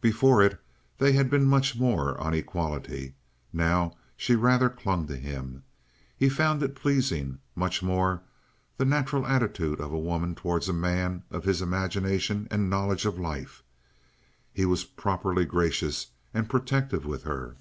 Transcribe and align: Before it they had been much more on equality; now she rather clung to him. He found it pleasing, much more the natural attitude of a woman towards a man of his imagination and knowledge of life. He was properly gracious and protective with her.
Before 0.00 0.42
it 0.42 0.58
they 0.96 1.12
had 1.12 1.28
been 1.28 1.44
much 1.44 1.76
more 1.76 2.18
on 2.18 2.32
equality; 2.32 3.16
now 3.52 3.94
she 4.16 4.34
rather 4.34 4.70
clung 4.70 5.06
to 5.08 5.16
him. 5.18 5.62
He 6.16 6.30
found 6.30 6.62
it 6.62 6.74
pleasing, 6.74 7.38
much 7.54 7.82
more 7.82 8.22
the 8.78 8.86
natural 8.86 9.26
attitude 9.26 9.82
of 9.82 9.92
a 9.92 9.98
woman 9.98 10.34
towards 10.36 10.70
a 10.70 10.72
man 10.72 11.22
of 11.30 11.44
his 11.44 11.60
imagination 11.60 12.48
and 12.50 12.70
knowledge 12.70 13.04
of 13.04 13.18
life. 13.18 13.62
He 14.54 14.64
was 14.64 14.84
properly 14.84 15.44
gracious 15.44 16.06
and 16.32 16.48
protective 16.48 17.04
with 17.04 17.24
her. 17.24 17.58